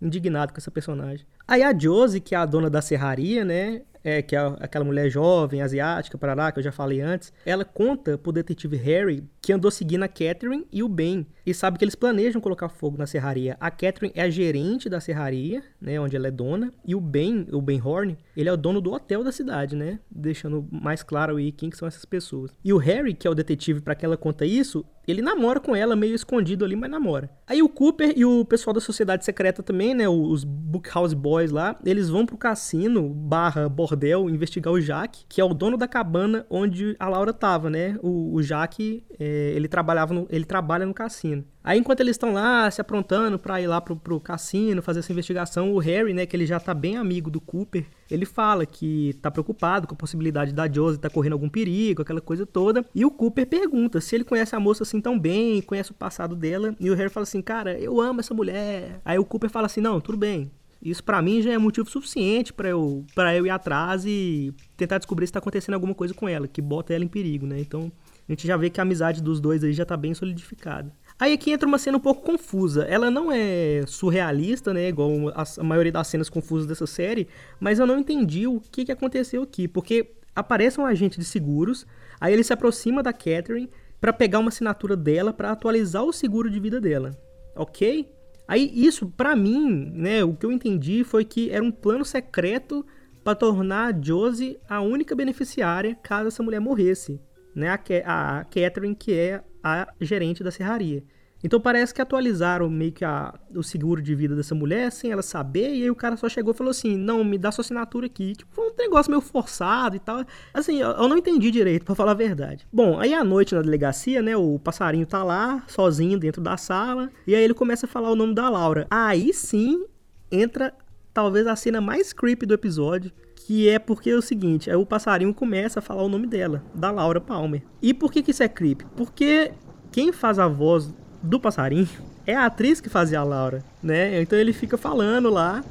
indignado 0.00 0.52
com 0.52 0.58
essa 0.58 0.70
personagem. 0.70 1.26
Aí 1.48 1.64
a 1.64 1.76
Josie, 1.76 2.20
que 2.20 2.36
é 2.36 2.38
a 2.38 2.46
dona 2.46 2.70
da 2.70 2.80
serraria, 2.80 3.44
né? 3.44 3.82
é, 4.02 4.22
que 4.22 4.34
é 4.34 4.38
aquela 4.60 4.84
mulher 4.84 5.08
jovem, 5.10 5.62
asiática, 5.62 6.16
parará, 6.16 6.50
que 6.50 6.58
eu 6.58 6.62
já 6.62 6.72
falei 6.72 7.00
antes, 7.00 7.32
ela 7.44 7.64
conta 7.64 8.16
pro 8.16 8.32
detetive 8.32 8.76
Harry 8.76 9.24
que 9.50 9.52
andou 9.52 9.70
seguindo 9.72 10.04
a 10.04 10.08
Catherine 10.08 10.64
e 10.70 10.80
o 10.80 10.88
Ben, 10.88 11.26
e 11.44 11.52
sabe 11.52 11.76
que 11.76 11.84
eles 11.84 11.96
planejam 11.96 12.40
colocar 12.40 12.68
fogo 12.68 12.96
na 12.96 13.04
serraria. 13.04 13.56
A 13.58 13.68
Catherine 13.68 14.12
é 14.14 14.22
a 14.22 14.30
gerente 14.30 14.88
da 14.88 15.00
serraria, 15.00 15.60
né, 15.80 15.98
onde 15.98 16.14
ela 16.14 16.28
é 16.28 16.30
dona, 16.30 16.72
e 16.86 16.94
o 16.94 17.00
Ben, 17.00 17.48
o 17.50 17.60
Ben 17.60 17.82
Horn, 17.84 18.16
ele 18.36 18.48
é 18.48 18.52
o 18.52 18.56
dono 18.56 18.80
do 18.80 18.92
hotel 18.92 19.24
da 19.24 19.32
cidade, 19.32 19.74
né, 19.74 19.98
deixando 20.08 20.68
mais 20.70 21.02
claro 21.02 21.36
aí 21.36 21.50
quem 21.50 21.68
que 21.68 21.76
são 21.76 21.88
essas 21.88 22.04
pessoas. 22.04 22.52
E 22.64 22.72
o 22.72 22.76
Harry, 22.76 23.12
que 23.12 23.26
é 23.26 23.30
o 23.30 23.34
detetive 23.34 23.80
para 23.80 23.96
quem 23.96 24.06
ela 24.06 24.16
conta 24.16 24.46
isso, 24.46 24.84
ele 25.08 25.22
namora 25.22 25.58
com 25.58 25.74
ela 25.74 25.96
meio 25.96 26.14
escondido 26.14 26.64
ali, 26.64 26.76
mas 26.76 26.90
namora. 26.90 27.30
Aí 27.46 27.62
o 27.62 27.68
Cooper 27.68 28.12
e 28.16 28.24
o 28.24 28.44
pessoal 28.44 28.72
da 28.72 28.80
sociedade 28.80 29.24
secreta 29.24 29.62
também, 29.62 29.94
né, 29.94 30.08
os 30.08 30.44
Bookhouse 30.44 31.16
Boys 31.16 31.50
lá, 31.50 31.76
eles 31.84 32.08
vão 32.08 32.24
pro 32.24 32.36
cassino 32.36 33.08
barra 33.08 33.68
bordel 33.68 34.30
investigar 34.30 34.72
o 34.72 34.80
Jack, 34.80 35.24
que 35.28 35.40
é 35.40 35.44
o 35.44 35.52
dono 35.52 35.76
da 35.76 35.88
cabana 35.88 36.46
onde 36.48 36.94
a 36.98 37.08
Laura 37.08 37.32
tava, 37.32 37.68
né? 37.68 37.98
O, 38.02 38.34
o 38.34 38.42
Jack, 38.42 39.02
é, 39.18 39.39
ele 39.54 39.68
trabalhava 39.68 40.14
no, 40.14 40.26
ele 40.30 40.44
trabalha 40.44 40.86
no 40.86 40.94
cassino. 40.94 41.44
Aí 41.62 41.78
enquanto 41.78 42.00
eles 42.00 42.14
estão 42.14 42.32
lá 42.32 42.70
se 42.70 42.80
aprontando 42.80 43.38
para 43.38 43.60
ir 43.60 43.66
lá 43.66 43.80
pro, 43.80 43.94
pro 43.96 44.18
cassino 44.18 44.80
fazer 44.82 45.00
essa 45.00 45.12
investigação, 45.12 45.72
o 45.72 45.78
Harry, 45.78 46.14
né, 46.14 46.24
que 46.26 46.36
ele 46.36 46.46
já 46.46 46.58
tá 46.58 46.72
bem 46.72 46.96
amigo 46.96 47.30
do 47.30 47.40
Cooper, 47.40 47.86
ele 48.10 48.24
fala 48.24 48.64
que 48.64 49.14
tá 49.20 49.30
preocupado 49.30 49.86
com 49.86 49.94
a 49.94 49.96
possibilidade 49.96 50.52
da 50.52 50.70
Josie 50.70 51.00
tá 51.00 51.10
correndo 51.10 51.34
algum 51.34 51.48
perigo, 51.48 52.02
aquela 52.02 52.20
coisa 52.20 52.46
toda. 52.46 52.84
E 52.94 53.04
o 53.04 53.10
Cooper 53.10 53.46
pergunta 53.46 54.00
se 54.00 54.14
ele 54.14 54.24
conhece 54.24 54.54
a 54.56 54.60
moça 54.60 54.82
assim 54.82 55.00
tão 55.00 55.18
bem, 55.18 55.60
conhece 55.62 55.90
o 55.90 55.94
passado 55.94 56.34
dela. 56.34 56.74
E 56.80 56.90
o 56.90 56.94
Harry 56.94 57.10
fala 57.10 57.24
assim, 57.24 57.42
cara, 57.42 57.78
eu 57.78 58.00
amo 58.00 58.20
essa 58.20 58.34
mulher. 58.34 59.00
Aí 59.04 59.18
o 59.18 59.24
Cooper 59.24 59.50
fala 59.50 59.66
assim, 59.66 59.80
não, 59.80 60.00
tudo 60.00 60.16
bem, 60.16 60.50
isso 60.82 61.04
para 61.04 61.20
mim 61.20 61.42
já 61.42 61.52
é 61.52 61.58
motivo 61.58 61.90
suficiente 61.90 62.52
para 62.52 62.68
eu, 62.70 63.04
pra 63.14 63.36
eu 63.36 63.44
ir 63.44 63.50
atrás 63.50 64.04
e 64.06 64.52
tentar 64.76 64.96
descobrir 64.98 65.26
se 65.26 65.32
tá 65.32 65.38
acontecendo 65.38 65.74
alguma 65.74 65.94
coisa 65.94 66.14
com 66.14 66.26
ela, 66.26 66.48
que 66.48 66.62
bota 66.62 66.94
ela 66.94 67.04
em 67.04 67.08
perigo, 67.08 67.46
né? 67.46 67.60
Então 67.60 67.92
a 68.30 68.32
gente 68.32 68.46
já 68.46 68.56
vê 68.56 68.70
que 68.70 68.80
a 68.80 68.84
amizade 68.84 69.20
dos 69.20 69.40
dois 69.40 69.64
aí 69.64 69.72
já 69.72 69.84
tá 69.84 69.96
bem 69.96 70.14
solidificada. 70.14 70.92
Aí 71.18 71.32
aqui 71.32 71.50
entra 71.50 71.66
uma 71.66 71.78
cena 71.78 71.96
um 71.96 72.00
pouco 72.00 72.22
confusa. 72.22 72.84
Ela 72.84 73.10
não 73.10 73.32
é 73.32 73.82
surrealista, 73.88 74.72
né? 74.72 74.88
Igual 74.88 75.10
a, 75.34 75.64
maioria 75.64 75.90
das 75.90 76.06
cenas 76.06 76.30
confusas 76.30 76.64
dessa 76.64 76.86
série, 76.86 77.26
mas 77.58 77.80
eu 77.80 77.86
não 77.88 77.98
entendi 77.98 78.46
o 78.46 78.60
que, 78.60 78.84
que 78.84 78.92
aconteceu 78.92 79.42
aqui. 79.42 79.66
Porque 79.66 80.12
aparece 80.32 80.80
um 80.80 80.86
agente 80.86 81.18
de 81.18 81.24
seguros, 81.24 81.84
aí 82.20 82.32
ele 82.32 82.44
se 82.44 82.52
aproxima 82.52 83.02
da 83.02 83.12
Catherine 83.12 83.68
para 84.00 84.12
pegar 84.12 84.38
uma 84.38 84.48
assinatura 84.48 84.96
dela 84.96 85.32
para 85.32 85.50
atualizar 85.50 86.04
o 86.04 86.12
seguro 86.12 86.48
de 86.48 86.60
vida 86.60 86.80
dela. 86.80 87.10
Ok? 87.56 88.08
Aí 88.46 88.70
isso, 88.72 89.08
para 89.08 89.34
mim, 89.34 89.90
né, 89.92 90.22
o 90.22 90.36
que 90.36 90.46
eu 90.46 90.52
entendi 90.52 91.02
foi 91.02 91.24
que 91.24 91.50
era 91.50 91.64
um 91.64 91.72
plano 91.72 92.04
secreto 92.04 92.86
para 93.24 93.34
tornar 93.34 93.92
a 93.92 94.00
Josie 94.00 94.56
a 94.68 94.80
única 94.80 95.16
beneficiária 95.16 95.98
caso 96.00 96.28
essa 96.28 96.44
mulher 96.44 96.60
morresse, 96.60 97.20
né? 97.54 97.68
A, 97.68 98.38
a 98.38 98.44
Catherine, 98.44 98.94
que 98.94 99.12
é 99.12 99.42
a 99.62 99.88
gerente 100.00 100.42
da 100.42 100.50
serraria. 100.50 101.04
Então 101.42 101.58
parece 101.58 101.94
que 101.94 102.02
atualizaram 102.02 102.68
meio 102.68 102.92
que 102.92 103.04
a, 103.04 103.32
o 103.54 103.62
seguro 103.62 104.02
de 104.02 104.14
vida 104.14 104.36
dessa 104.36 104.54
mulher 104.54 104.92
sem 104.92 105.10
ela 105.10 105.22
saber, 105.22 105.74
e 105.74 105.82
aí 105.82 105.90
o 105.90 105.94
cara 105.94 106.16
só 106.16 106.28
chegou 106.28 106.52
e 106.52 106.56
falou 106.56 106.70
assim: 106.70 106.96
não, 106.96 107.24
me 107.24 107.38
dá 107.38 107.50
sua 107.50 107.62
assinatura 107.62 108.06
aqui. 108.06 108.34
Tipo, 108.34 108.54
foi 108.54 108.68
um 108.68 108.74
negócio 108.76 109.10
meio 109.10 109.22
forçado 109.22 109.96
e 109.96 109.98
tal. 109.98 110.24
Assim, 110.52 110.80
eu, 110.80 110.90
eu 110.90 111.08
não 111.08 111.16
entendi 111.16 111.50
direito, 111.50 111.84
para 111.84 111.94
falar 111.94 112.12
a 112.12 112.14
verdade. 112.14 112.66
Bom, 112.72 112.98
aí 112.98 113.14
à 113.14 113.24
noite 113.24 113.54
na 113.54 113.62
delegacia, 113.62 114.20
né, 114.20 114.36
o 114.36 114.58
passarinho 114.58 115.06
tá 115.06 115.24
lá, 115.24 115.64
sozinho 115.66 116.18
dentro 116.18 116.42
da 116.42 116.56
sala, 116.56 117.10
e 117.26 117.34
aí 117.34 117.42
ele 117.42 117.54
começa 117.54 117.86
a 117.86 117.88
falar 117.88 118.10
o 118.10 118.16
nome 118.16 118.34
da 118.34 118.48
Laura. 118.48 118.86
Aí 118.90 119.32
sim 119.32 119.86
entra 120.30 120.74
talvez 121.12 121.46
a 121.46 121.56
cena 121.56 121.80
mais 121.80 122.12
creepy 122.12 122.46
do 122.46 122.54
episódio, 122.54 123.10
que 123.46 123.68
é 123.68 123.78
porque 123.78 124.10
é 124.10 124.16
o 124.16 124.22
seguinte, 124.22 124.70
aí 124.70 124.76
o 124.76 124.84
passarinho 124.84 125.32
começa 125.32 125.78
a 125.78 125.82
falar 125.82 126.02
o 126.02 126.08
nome 126.08 126.26
dela, 126.26 126.62
da 126.74 126.90
Laura 126.90 127.20
Palmer. 127.20 127.62
E 127.80 127.94
por 127.94 128.12
que 128.12 128.22
que 128.22 128.30
isso 128.30 128.42
é 128.42 128.48
creepy? 128.48 128.84
Porque 128.96 129.52
quem 129.90 130.12
faz 130.12 130.38
a 130.38 130.46
voz 130.46 130.92
do 131.22 131.40
passarinho 131.40 131.88
é 132.26 132.34
a 132.34 132.46
atriz 132.46 132.80
que 132.80 132.88
fazia 132.88 133.20
a 133.20 133.24
Laura, 133.24 133.64
né? 133.82 134.20
Então 134.20 134.38
ele 134.38 134.52
fica 134.52 134.76
falando 134.76 135.30
lá. 135.30 135.52
Laura? 135.52 135.64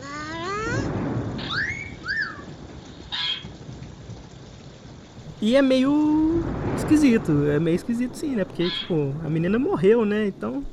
Laura? 0.00 0.86
E 5.40 5.54
é 5.56 5.62
meio 5.62 6.42
esquisito, 6.76 7.46
é 7.46 7.58
meio 7.58 7.74
esquisito 7.74 8.16
sim, 8.16 8.36
né? 8.36 8.44
Porque, 8.44 8.68
tipo, 8.70 9.14
a 9.24 9.28
menina 9.28 9.58
morreu, 9.58 10.04
né? 10.04 10.26
Então. 10.26 10.64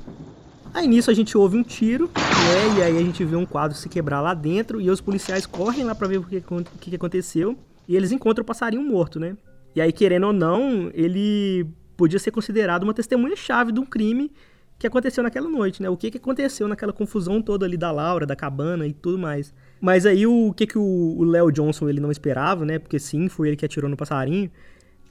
Aí 0.74 0.88
nisso 0.88 1.08
a 1.08 1.14
gente 1.14 1.38
ouve 1.38 1.56
um 1.56 1.62
tiro, 1.62 2.10
né? 2.16 2.78
E 2.78 2.82
aí 2.82 2.98
a 2.98 3.00
gente 3.00 3.24
vê 3.24 3.36
um 3.36 3.46
quadro 3.46 3.76
se 3.76 3.88
quebrar 3.88 4.20
lá 4.20 4.34
dentro. 4.34 4.80
E 4.80 4.90
os 4.90 5.00
policiais 5.00 5.46
correm 5.46 5.84
lá 5.84 5.94
pra 5.94 6.08
ver 6.08 6.18
o 6.18 6.24
que, 6.24 6.38
o 6.38 6.64
que 6.80 6.96
aconteceu. 6.96 7.56
E 7.86 7.94
eles 7.94 8.10
encontram 8.10 8.42
o 8.42 8.46
passarinho 8.46 8.82
morto, 8.82 9.20
né? 9.20 9.36
E 9.76 9.80
aí, 9.80 9.92
querendo 9.92 10.26
ou 10.26 10.32
não, 10.32 10.90
ele 10.92 11.64
podia 11.96 12.18
ser 12.18 12.32
considerado 12.32 12.82
uma 12.82 12.92
testemunha-chave 12.92 13.70
de 13.70 13.78
um 13.78 13.86
crime 13.86 14.32
que 14.76 14.86
aconteceu 14.86 15.22
naquela 15.22 15.48
noite, 15.48 15.80
né? 15.80 15.88
O 15.88 15.96
que, 15.96 16.10
que 16.10 16.18
aconteceu 16.18 16.66
naquela 16.66 16.92
confusão 16.92 17.40
toda 17.40 17.64
ali 17.64 17.76
da 17.76 17.92
Laura, 17.92 18.26
da 18.26 18.34
cabana 18.34 18.84
e 18.84 18.92
tudo 18.92 19.16
mais. 19.16 19.54
Mas 19.80 20.04
aí 20.04 20.26
o 20.26 20.52
que, 20.52 20.66
que 20.66 20.78
o 20.78 21.22
Léo 21.22 21.52
Johnson 21.52 21.88
ele 21.88 22.00
não 22.00 22.10
esperava, 22.10 22.64
né? 22.64 22.80
Porque 22.80 22.98
sim, 22.98 23.28
foi 23.28 23.48
ele 23.48 23.56
que 23.56 23.64
atirou 23.64 23.88
no 23.88 23.96
passarinho. 23.96 24.50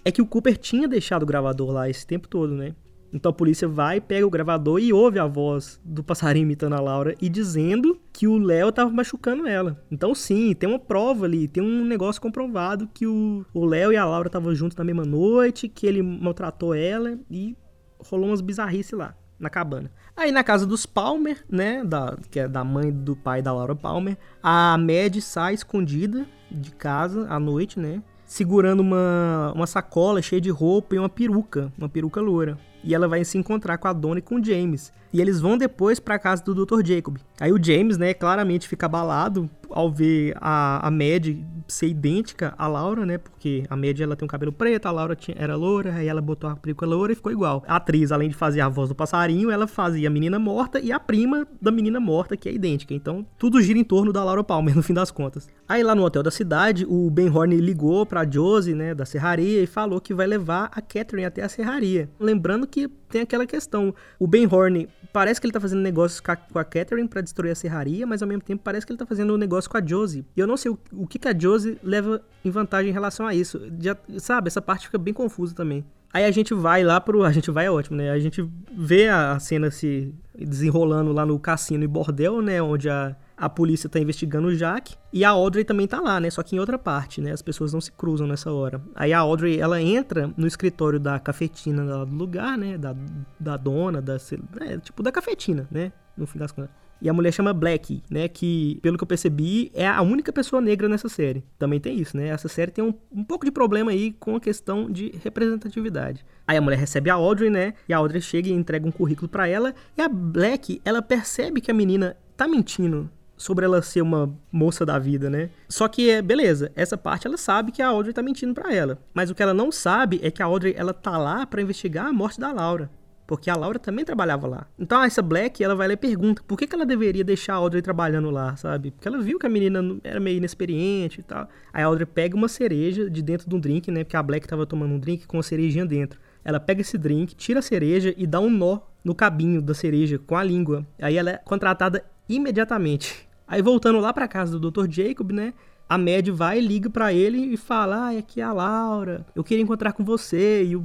É 0.03 0.11
que 0.11 0.21
o 0.21 0.25
Cooper 0.25 0.57
tinha 0.57 0.89
deixado 0.89 1.23
o 1.23 1.25
gravador 1.25 1.71
lá 1.71 1.89
esse 1.89 2.05
tempo 2.05 2.27
todo, 2.27 2.53
né? 2.53 2.75
Então 3.13 3.29
a 3.29 3.33
polícia 3.33 3.67
vai, 3.67 4.01
pega 4.01 4.25
o 4.25 4.29
gravador 4.29 4.79
e 4.79 4.91
ouve 4.91 5.19
a 5.19 5.27
voz 5.27 5.79
do 5.85 6.03
passarinho 6.03 6.43
imitando 6.43 6.73
a 6.73 6.81
Laura 6.81 7.15
e 7.21 7.29
dizendo 7.29 8.01
que 8.11 8.27
o 8.27 8.39
Léo 8.39 8.71
tava 8.71 8.89
machucando 8.89 9.47
ela. 9.47 9.79
Então 9.91 10.15
sim, 10.15 10.55
tem 10.55 10.67
uma 10.67 10.79
prova 10.79 11.25
ali, 11.25 11.47
tem 11.47 11.61
um 11.61 11.85
negócio 11.85 12.19
comprovado 12.19 12.89
que 12.91 13.05
o 13.05 13.45
Léo 13.53 13.93
e 13.93 13.97
a 13.97 14.03
Laura 14.03 14.27
estavam 14.27 14.55
juntos 14.55 14.75
na 14.75 14.83
mesma 14.83 15.05
noite, 15.05 15.69
que 15.69 15.85
ele 15.85 16.01
maltratou 16.01 16.73
ela 16.73 17.19
e 17.29 17.55
rolou 17.99 18.29
umas 18.29 18.41
bizarrices 18.41 18.97
lá 18.97 19.15
na 19.39 19.49
cabana. 19.49 19.91
Aí 20.17 20.31
na 20.31 20.43
casa 20.43 20.65
dos 20.65 20.85
Palmer, 20.85 21.43
né, 21.49 21.83
da, 21.83 22.17
que 22.31 22.39
é 22.39 22.47
da 22.47 22.63
mãe 22.63 22.91
do 22.91 23.15
pai 23.15 23.43
da 23.43 23.53
Laura 23.53 23.75
Palmer, 23.75 24.17
a 24.41 24.75
Mad 24.77 25.19
sai 25.21 25.53
escondida 25.53 26.25
de 26.49 26.71
casa 26.71 27.27
à 27.29 27.39
noite, 27.39 27.79
né, 27.79 28.01
segurando 28.25 28.79
uma, 28.79 29.51
uma 29.53 29.67
sacola 29.67 30.21
cheia 30.21 30.41
de 30.41 30.49
roupa 30.49 30.95
e 30.95 30.99
uma 30.99 31.09
peruca, 31.09 31.71
uma 31.77 31.89
peruca 31.89 32.19
loura 32.19 32.57
e 32.83 32.93
ela 32.93 33.07
vai 33.07 33.23
se 33.23 33.37
encontrar 33.37 33.77
com 33.77 33.87
a 33.87 33.93
Dona 33.93 34.19
e 34.19 34.21
com 34.21 34.35
o 34.35 34.43
James. 34.43 34.91
E 35.11 35.21
eles 35.21 35.39
vão 35.39 35.57
depois 35.57 35.99
para 35.99 36.19
casa 36.19 36.43
do 36.43 36.65
Dr. 36.65 36.85
Jacob. 36.85 37.17
Aí 37.39 37.51
o 37.51 37.63
James, 37.63 37.97
né, 37.97 38.13
claramente 38.13 38.67
fica 38.67 38.87
abalado 38.87 39.49
ao 39.73 39.91
ver 39.91 40.35
a, 40.39 40.87
a 40.87 40.91
Mad 40.91 41.37
ser 41.67 41.87
idêntica 41.87 42.53
à 42.57 42.67
Laura, 42.67 43.05
né? 43.05 43.17
Porque 43.17 43.63
a 43.69 43.75
Mad 43.75 43.99
ela 43.99 44.15
tem 44.15 44.25
um 44.25 44.29
cabelo 44.29 44.51
preto, 44.51 44.85
a 44.85 44.91
Laura 44.91 45.15
tinha, 45.15 45.35
era 45.39 45.55
loura, 45.55 45.93
aí 45.93 46.07
ela 46.07 46.21
botou 46.21 46.49
a 46.49 46.55
peruca 46.55 46.85
loura 46.85 47.11
e 47.11 47.15
ficou 47.15 47.31
igual. 47.31 47.63
A 47.67 47.77
atriz, 47.77 48.11
além 48.11 48.29
de 48.29 48.35
fazer 48.35 48.61
a 48.61 48.69
voz 48.69 48.89
do 48.89 48.95
passarinho, 48.95 49.49
ela 49.49 49.67
fazia 49.67 50.07
a 50.07 50.11
menina 50.11 50.37
morta 50.39 50.79
e 50.79 50.91
a 50.91 50.99
prima 50.99 51.47
da 51.61 51.71
menina 51.71 51.99
morta, 51.99 52.37
que 52.37 52.47
é 52.47 52.53
idêntica. 52.53 52.93
Então, 52.93 53.25
tudo 53.37 53.61
gira 53.61 53.79
em 53.79 53.83
torno 53.83 54.13
da 54.13 54.23
Laura 54.23 54.43
Palmer, 54.43 54.75
no 54.75 54.83
fim 54.83 54.93
das 54.93 55.11
contas. 55.11 55.49
Aí 55.67 55.83
lá 55.83 55.95
no 55.95 56.03
hotel 56.03 56.23
da 56.23 56.31
cidade, 56.31 56.85
o 56.87 57.09
Ben 57.09 57.29
Horn 57.29 57.55
ligou 57.57 58.05
pra 58.05 58.29
Josie, 58.29 58.75
né, 58.75 58.93
da 58.93 59.05
serraria, 59.05 59.61
e 59.61 59.67
falou 59.67 59.99
que 59.99 60.13
vai 60.13 60.27
levar 60.27 60.69
a 60.73 60.81
Catherine 60.81 61.25
até 61.25 61.41
a 61.41 61.49
serraria. 61.49 62.09
Lembrando 62.19 62.67
que 62.67 62.89
tem 63.13 63.21
aquela 63.21 63.45
questão, 63.45 63.93
o 64.17 64.25
Ben 64.25 64.47
Horn 64.51 64.87
parece 65.13 65.39
que 65.39 65.45
ele 65.45 65.53
tá 65.53 65.59
fazendo 65.59 65.81
negócios 65.81 66.19
com 66.19 66.59
a, 66.59 66.63
Catherine 66.63 67.07
pra 67.07 67.21
destruir 67.21 67.51
a 67.51 67.55
serraria, 67.55 68.07
mas 68.07 68.23
ao 68.23 68.27
mesmo 68.27 68.41
tempo 68.41 68.63
parece 68.63 68.85
que 68.85 68.91
ele 68.91 68.97
tá 68.97 69.05
fazendo 69.05 69.35
um 69.35 69.37
negócio 69.37 69.62
com 69.69 69.77
a 69.77 69.85
Josie. 69.85 70.25
E 70.35 70.39
eu 70.39 70.47
não 70.47 70.57
sei 70.57 70.71
o, 70.71 70.79
o 70.91 71.07
que, 71.07 71.19
que 71.19 71.27
a 71.27 71.37
Josie 71.37 71.77
leva 71.83 72.21
em 72.43 72.49
vantagem 72.49 72.89
em 72.89 72.93
relação 72.93 73.25
a 73.25 73.33
isso. 73.33 73.61
Já, 73.79 73.97
sabe, 74.17 74.47
essa 74.47 74.61
parte 74.61 74.85
fica 74.85 74.97
bem 74.97 75.13
confusa 75.13 75.55
também. 75.55 75.85
Aí 76.13 76.25
a 76.25 76.31
gente 76.31 76.53
vai 76.53 76.83
lá 76.83 77.01
pro. 77.01 77.23
A 77.23 77.31
gente 77.31 77.49
vai 77.49 77.65
é 77.65 77.71
ótimo, 77.71 77.97
né? 77.97 78.11
A 78.11 78.19
gente 78.19 78.47
vê 78.71 79.07
a 79.07 79.39
cena 79.39 79.71
se 79.71 80.13
desenrolando 80.37 81.11
lá 81.11 81.25
no 81.25 81.39
cassino 81.39 81.83
e 81.83 81.87
bordel, 81.87 82.39
né? 82.39 82.61
Onde 82.61 82.87
a, 82.87 83.15
a 83.35 83.49
polícia 83.49 83.89
tá 83.89 83.99
investigando 83.99 84.49
o 84.49 84.55
Jack. 84.55 84.95
E 85.11 85.25
a 85.25 85.31
Audrey 85.31 85.65
também 85.65 85.87
tá 85.87 85.99
lá, 85.99 86.19
né? 86.19 86.29
Só 86.29 86.43
que 86.43 86.55
em 86.55 86.59
outra 86.59 86.77
parte, 86.77 87.19
né? 87.19 87.31
As 87.31 87.41
pessoas 87.41 87.73
não 87.73 87.81
se 87.81 87.91
cruzam 87.91 88.27
nessa 88.27 88.51
hora. 88.51 88.79
Aí 88.93 89.11
a 89.11 89.19
Audrey, 89.19 89.59
ela 89.59 89.81
entra 89.81 90.31
no 90.37 90.45
escritório 90.45 90.99
da 90.99 91.19
cafetina 91.19 92.05
do 92.05 92.15
lugar, 92.15 92.59
né? 92.59 92.77
Da, 92.77 92.95
da 93.39 93.57
dona, 93.57 93.99
da. 93.99 94.17
É, 94.61 94.77
tipo, 94.77 95.01
da 95.01 95.11
cafetina, 95.11 95.67
né? 95.71 95.91
No 96.15 96.27
fim 96.27 96.37
das 96.37 96.51
contas. 96.51 96.69
E 97.03 97.09
a 97.09 97.13
mulher 97.13 97.33
chama 97.33 97.51
Black, 97.51 98.01
né? 98.09 98.29
Que, 98.29 98.79
pelo 98.81 98.97
que 98.97 99.03
eu 99.03 99.07
percebi, 99.07 99.69
é 99.73 99.85
a 99.85 100.01
única 100.01 100.31
pessoa 100.31 100.61
negra 100.61 100.87
nessa 100.87 101.09
série. 101.09 101.43
Também 101.59 101.77
tem 101.77 101.99
isso, 101.99 102.15
né? 102.15 102.29
Essa 102.29 102.47
série 102.47 102.71
tem 102.71 102.81
um, 102.81 102.93
um 103.11 103.25
pouco 103.25 103.43
de 103.43 103.51
problema 103.51 103.91
aí 103.91 104.13
com 104.13 104.37
a 104.37 104.39
questão 104.39 104.89
de 104.89 105.11
representatividade. 105.21 106.25
Aí 106.47 106.55
a 106.55 106.61
mulher 106.61 106.79
recebe 106.79 107.09
a 107.09 107.15
Audrey, 107.15 107.49
né? 107.49 107.73
E 107.89 107.93
a 107.93 107.97
Audrey 107.97 108.21
chega 108.21 108.47
e 108.47 108.53
entrega 108.53 108.87
um 108.87 108.91
currículo 108.91 109.27
para 109.27 109.45
ela. 109.45 109.75
E 109.97 110.01
a 110.01 110.07
Black, 110.07 110.81
ela 110.85 111.01
percebe 111.01 111.59
que 111.59 111.69
a 111.69 111.73
menina 111.73 112.15
tá 112.37 112.47
mentindo 112.47 113.09
sobre 113.35 113.65
ela 113.65 113.81
ser 113.81 114.01
uma 114.01 114.33
moça 114.49 114.85
da 114.85 114.97
vida, 114.97 115.29
né? 115.29 115.49
Só 115.67 115.89
que, 115.89 116.09
é 116.09 116.21
beleza, 116.21 116.71
essa 116.73 116.97
parte 116.97 117.27
ela 117.27 117.35
sabe 117.35 117.73
que 117.73 117.81
a 117.81 117.87
Audrey 117.89 118.13
tá 118.13 118.21
mentindo 118.21 118.53
para 118.53 118.73
ela. 118.73 118.97
Mas 119.13 119.29
o 119.29 119.35
que 119.35 119.43
ela 119.43 119.53
não 119.53 119.73
sabe 119.73 120.21
é 120.23 120.31
que 120.31 120.41
a 120.41 120.45
Audrey, 120.45 120.73
ela 120.77 120.93
tá 120.93 121.17
lá 121.17 121.45
para 121.45 121.61
investigar 121.61 122.05
a 122.05 122.13
morte 122.13 122.39
da 122.39 122.53
Laura. 122.53 122.89
Porque 123.25 123.49
a 123.49 123.55
Laura 123.55 123.79
também 123.79 124.03
trabalhava 124.03 124.47
lá. 124.47 124.67
Então 124.77 125.01
essa 125.01 125.21
Black, 125.21 125.63
ela 125.63 125.75
vai 125.75 125.87
lá 125.87 125.93
e 125.93 125.97
pergunta 125.97 126.43
por 126.45 126.57
que, 126.57 126.67
que 126.67 126.75
ela 126.75 126.85
deveria 126.85 127.23
deixar 127.23 127.53
a 127.53 127.57
Audrey 127.57 127.81
trabalhando 127.81 128.29
lá, 128.29 128.55
sabe? 128.55 128.91
Porque 128.91 129.07
ela 129.07 129.19
viu 129.19 129.39
que 129.39 129.45
a 129.45 129.49
menina 129.49 129.81
era 130.03 130.19
meio 130.19 130.37
inexperiente 130.37 131.21
e 131.21 131.23
tal. 131.23 131.47
Aí 131.71 131.83
a 131.83 131.85
Audrey 131.85 132.05
pega 132.05 132.35
uma 132.35 132.47
cereja 132.47 133.09
de 133.09 133.21
dentro 133.21 133.49
de 133.49 133.55
um 133.55 133.59
drink, 133.59 133.89
né? 133.91 134.03
Porque 134.03 134.17
a 134.17 134.23
Black 134.23 134.47
tava 134.47 134.65
tomando 134.65 134.93
um 134.93 134.99
drink 134.99 135.25
com 135.25 135.37
uma 135.37 135.43
cerejinha 135.43 135.85
dentro. 135.85 136.19
Ela 136.43 136.59
pega 136.59 136.81
esse 136.81 136.97
drink, 136.97 137.35
tira 137.35 137.59
a 137.59 137.63
cereja 137.63 138.13
e 138.17 138.27
dá 138.27 138.39
um 138.39 138.49
nó 138.49 138.79
no 139.03 139.15
cabinho 139.15 139.61
da 139.61 139.73
cereja 139.73 140.19
com 140.19 140.35
a 140.35 140.43
língua. 140.43 140.85
Aí 141.01 141.17
ela 141.17 141.31
é 141.31 141.37
contratada 141.37 142.03
imediatamente. 142.27 143.27
Aí 143.47 143.61
voltando 143.61 143.99
lá 143.99 144.13
para 144.13 144.27
casa 144.27 144.59
do 144.59 144.71
Dr. 144.71 144.89
Jacob, 144.89 145.31
né? 145.31 145.53
a 145.87 145.97
Mad 145.97 146.27
vai, 146.29 146.59
liga 146.59 146.89
para 146.89 147.13
ele 147.13 147.53
e 147.53 147.57
fala: 147.57 148.07
Ah, 148.07 148.17
aqui 148.17 148.41
é 148.41 148.43
a 148.43 148.51
Laura, 148.51 149.25
eu 149.35 149.43
queria 149.43 149.63
encontrar 149.63 149.93
com 149.93 150.03
você. 150.03 150.63
E 150.63 150.75
o 150.75 150.83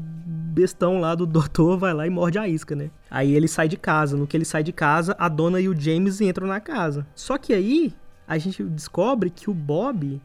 bestão 0.58 0.98
lá 0.98 1.14
do 1.14 1.24
doutor 1.24 1.78
vai 1.78 1.94
lá 1.94 2.04
e 2.04 2.10
morde 2.10 2.36
a 2.36 2.48
isca, 2.48 2.74
né? 2.74 2.90
Aí 3.08 3.32
ele 3.32 3.46
sai 3.46 3.68
de 3.68 3.76
casa. 3.76 4.16
No 4.16 4.26
que 4.26 4.36
ele 4.36 4.44
sai 4.44 4.64
de 4.64 4.72
casa, 4.72 5.14
a 5.16 5.28
dona 5.28 5.60
e 5.60 5.68
o 5.68 5.80
James 5.80 6.20
entram 6.20 6.48
na 6.48 6.58
casa. 6.58 7.06
Só 7.14 7.38
que 7.38 7.54
aí 7.54 7.94
a 8.26 8.36
gente 8.38 8.64
descobre 8.64 9.30
que 9.30 9.48
o 9.48 9.54
Bob, 9.54 10.20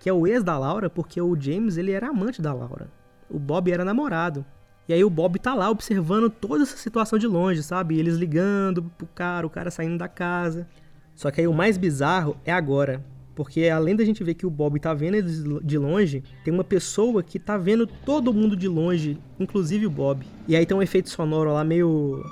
que 0.00 0.08
é 0.08 0.12
o 0.12 0.26
ex 0.26 0.42
da 0.42 0.58
Laura, 0.58 0.88
porque 0.88 1.20
o 1.20 1.38
James 1.38 1.76
ele 1.76 1.92
era 1.92 2.08
amante 2.08 2.40
da 2.40 2.54
Laura. 2.54 2.88
O 3.28 3.38
Bob 3.38 3.70
era 3.70 3.84
namorado. 3.84 4.44
E 4.88 4.94
aí 4.94 5.04
o 5.04 5.10
Bob 5.10 5.38
tá 5.38 5.54
lá 5.54 5.70
observando 5.70 6.30
toda 6.30 6.62
essa 6.62 6.78
situação 6.78 7.18
de 7.18 7.26
longe, 7.26 7.62
sabe? 7.62 7.98
Eles 7.98 8.16
ligando 8.16 8.82
pro 8.96 9.06
cara, 9.14 9.46
o 9.46 9.50
cara 9.50 9.70
saindo 9.70 9.98
da 9.98 10.08
casa. 10.08 10.66
Só 11.14 11.30
que 11.30 11.42
aí 11.42 11.46
o 11.46 11.52
mais 11.52 11.76
bizarro 11.76 12.36
é 12.44 12.52
agora. 12.52 13.04
Porque 13.34 13.68
além 13.68 13.96
da 13.96 14.04
gente 14.04 14.22
ver 14.22 14.34
que 14.34 14.46
o 14.46 14.50
Bob 14.50 14.78
tá 14.78 14.94
vendo 14.94 15.16
eles 15.16 15.42
de 15.62 15.76
longe, 15.76 16.22
tem 16.44 16.54
uma 16.54 16.62
pessoa 16.62 17.22
que 17.22 17.38
tá 17.38 17.56
vendo 17.58 17.86
todo 17.86 18.32
mundo 18.32 18.56
de 18.56 18.68
longe, 18.68 19.18
inclusive 19.40 19.86
o 19.86 19.90
Bob. 19.90 20.24
E 20.46 20.54
aí 20.54 20.64
tem 20.64 20.76
um 20.76 20.82
efeito 20.82 21.10
sonoro 21.10 21.52
lá 21.52 21.64
meio 21.64 22.24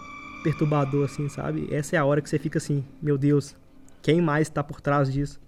perturbador, 0.45 1.05
assim, 1.05 1.29
sabe? 1.29 1.69
Essa 1.73 1.97
é 1.97 1.99
a 1.99 2.05
hora 2.05 2.21
que 2.21 2.29
você 2.29 2.39
fica 2.39 2.59
assim, 2.59 2.85
meu 3.01 3.19
Deus, 3.19 3.57
quem 4.01 4.21
mais 4.21 4.49
tá 4.49 4.63
por 4.63 4.81
trás 4.81 5.13
disso? 5.13 5.41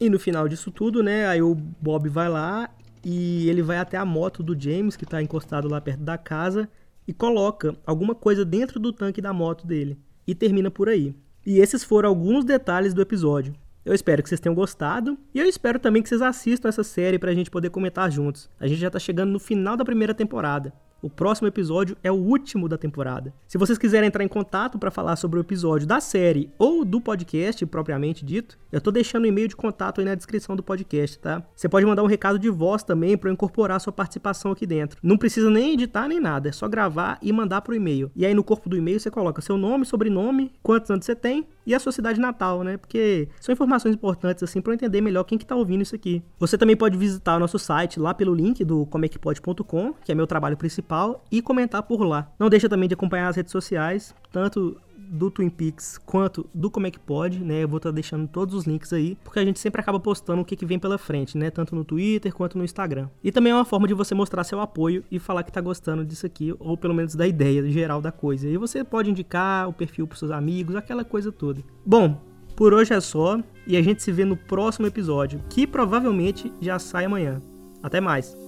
E 0.00 0.08
no 0.08 0.18
final 0.18 0.48
disso 0.48 0.70
tudo, 0.70 1.02
né, 1.02 1.26
aí 1.26 1.42
o 1.42 1.54
Bob 1.54 2.08
vai 2.08 2.28
lá 2.28 2.68
e 3.04 3.48
ele 3.48 3.62
vai 3.62 3.78
até 3.78 3.96
a 3.96 4.04
moto 4.04 4.42
do 4.42 4.58
James, 4.58 4.96
que 4.96 5.06
tá 5.06 5.22
encostado 5.22 5.68
lá 5.68 5.80
perto 5.80 6.02
da 6.02 6.16
casa, 6.16 6.68
e 7.06 7.12
coloca 7.12 7.76
alguma 7.84 8.14
coisa 8.14 8.44
dentro 8.44 8.78
do 8.78 8.92
tanque 8.92 9.20
da 9.20 9.32
moto 9.32 9.66
dele. 9.66 9.98
E 10.26 10.34
termina 10.34 10.70
por 10.70 10.88
aí. 10.88 11.14
E 11.44 11.58
esses 11.58 11.82
foram 11.82 12.08
alguns 12.08 12.44
detalhes 12.44 12.94
do 12.94 13.02
episódio. 13.02 13.54
Eu 13.84 13.92
espero 13.92 14.22
que 14.22 14.28
vocês 14.28 14.40
tenham 14.40 14.54
gostado 14.54 15.18
e 15.34 15.40
eu 15.40 15.46
espero 15.46 15.76
também 15.76 16.02
que 16.02 16.08
vocês 16.08 16.22
assistam 16.22 16.68
essa 16.68 16.84
série 16.84 17.18
para 17.18 17.32
a 17.32 17.34
gente 17.34 17.50
poder 17.50 17.68
comentar 17.70 18.08
juntos. 18.12 18.48
A 18.60 18.68
gente 18.68 18.80
já 18.80 18.86
está 18.86 18.98
chegando 18.98 19.32
no 19.32 19.40
final 19.40 19.76
da 19.76 19.84
primeira 19.84 20.14
temporada. 20.14 20.72
O 21.02 21.10
próximo 21.10 21.48
episódio 21.48 21.96
é 22.00 22.12
o 22.12 22.14
último 22.14 22.68
da 22.68 22.78
temporada. 22.78 23.34
Se 23.48 23.58
vocês 23.58 23.76
quiserem 23.76 24.06
entrar 24.06 24.22
em 24.22 24.28
contato 24.28 24.78
para 24.78 24.88
falar 24.88 25.16
sobre 25.16 25.36
o 25.36 25.42
episódio 25.42 25.84
da 25.84 26.00
série 26.00 26.48
ou 26.56 26.84
do 26.84 27.00
podcast 27.00 27.66
propriamente 27.66 28.24
dito, 28.24 28.56
eu 28.70 28.80
tô 28.80 28.92
deixando 28.92 29.24
o 29.24 29.26
e-mail 29.26 29.48
de 29.48 29.56
contato 29.56 30.00
aí 30.00 30.04
na 30.04 30.14
descrição 30.14 30.54
do 30.54 30.62
podcast, 30.62 31.18
tá? 31.18 31.42
Você 31.56 31.68
pode 31.68 31.84
mandar 31.84 32.04
um 32.04 32.06
recado 32.06 32.38
de 32.38 32.48
voz 32.48 32.84
também 32.84 33.18
para 33.18 33.28
eu 33.28 33.32
incorporar 33.32 33.80
sua 33.80 33.92
participação 33.92 34.52
aqui 34.52 34.64
dentro. 34.64 34.96
Não 35.02 35.18
precisa 35.18 35.50
nem 35.50 35.72
editar 35.72 36.06
nem 36.06 36.20
nada, 36.20 36.48
é 36.48 36.52
só 36.52 36.68
gravar 36.68 37.18
e 37.20 37.32
mandar 37.32 37.62
pro 37.62 37.74
e-mail. 37.74 38.08
E 38.14 38.24
aí 38.24 38.32
no 38.32 38.44
corpo 38.44 38.68
do 38.68 38.76
e-mail 38.76 39.00
você 39.00 39.10
coloca 39.10 39.42
seu 39.42 39.56
nome, 39.58 39.84
sobrenome, 39.84 40.52
quantos 40.62 40.88
anos 40.88 41.04
você 41.04 41.16
tem 41.16 41.48
e 41.66 41.74
a 41.74 41.78
sua 41.78 41.92
cidade 41.92 42.20
natal, 42.20 42.62
né? 42.62 42.76
Porque 42.76 43.28
são 43.40 43.52
informações 43.52 43.94
importantes 43.94 44.42
assim 44.42 44.60
para 44.60 44.74
entender 44.74 45.00
melhor 45.00 45.24
quem 45.24 45.38
que 45.38 45.46
tá 45.46 45.54
ouvindo 45.54 45.82
isso 45.82 45.94
aqui. 45.94 46.22
Você 46.38 46.58
também 46.58 46.76
pode 46.76 46.96
visitar 46.96 47.36
o 47.36 47.40
nosso 47.40 47.58
site 47.58 48.00
lá 48.00 48.12
pelo 48.12 48.34
link 48.34 48.64
do 48.64 48.86
comecpod.com, 48.86 49.94
que 50.04 50.12
é 50.12 50.14
meu 50.14 50.26
trabalho 50.26 50.56
principal, 50.56 51.24
e 51.30 51.40
comentar 51.40 51.82
por 51.82 52.02
lá. 52.02 52.30
Não 52.38 52.48
deixa 52.48 52.68
também 52.68 52.88
de 52.88 52.94
acompanhar 52.94 53.28
as 53.28 53.36
redes 53.36 53.52
sociais, 53.52 54.14
tanto 54.30 54.76
do 55.12 55.30
Twin 55.30 55.50
Peaks 55.50 55.98
quanto 55.98 56.48
do 56.54 56.70
Como 56.70 56.86
é 56.86 56.90
que 56.90 56.98
pode, 56.98 57.44
né? 57.44 57.62
Eu 57.62 57.68
vou 57.68 57.76
estar 57.76 57.90
tá 57.90 57.94
deixando 57.94 58.26
todos 58.26 58.54
os 58.54 58.64
links 58.64 58.92
aí, 58.92 59.16
porque 59.22 59.38
a 59.38 59.44
gente 59.44 59.60
sempre 59.60 59.80
acaba 59.80 60.00
postando 60.00 60.40
o 60.40 60.44
que, 60.44 60.56
que 60.56 60.64
vem 60.64 60.78
pela 60.78 60.96
frente, 60.96 61.36
né? 61.36 61.50
Tanto 61.50 61.74
no 61.74 61.84
Twitter 61.84 62.32
quanto 62.32 62.56
no 62.56 62.64
Instagram. 62.64 63.08
E 63.22 63.30
também 63.30 63.52
é 63.52 63.54
uma 63.54 63.64
forma 63.64 63.86
de 63.86 63.94
você 63.94 64.14
mostrar 64.14 64.42
seu 64.42 64.60
apoio 64.60 65.04
e 65.10 65.18
falar 65.18 65.42
que 65.42 65.52
tá 65.52 65.60
gostando 65.60 66.04
disso 66.04 66.24
aqui, 66.24 66.54
ou 66.58 66.76
pelo 66.76 66.94
menos 66.94 67.14
da 67.14 67.26
ideia 67.26 67.68
geral 67.70 68.00
da 68.00 68.10
coisa. 68.10 68.48
E 68.48 68.56
você 68.56 68.82
pode 68.82 69.10
indicar 69.10 69.68
o 69.68 69.72
perfil 69.72 70.06
pros 70.06 70.20
seus 70.20 70.30
amigos, 70.30 70.74
aquela 70.74 71.04
coisa 71.04 71.30
toda. 71.30 71.62
Bom, 71.84 72.20
por 72.56 72.72
hoje 72.72 72.94
é 72.94 73.00
só, 73.00 73.38
e 73.66 73.76
a 73.76 73.82
gente 73.82 74.02
se 74.02 74.10
vê 74.10 74.24
no 74.24 74.36
próximo 74.36 74.86
episódio, 74.86 75.42
que 75.50 75.66
provavelmente 75.66 76.50
já 76.60 76.78
sai 76.78 77.04
amanhã. 77.04 77.40
Até 77.82 78.00
mais! 78.00 78.41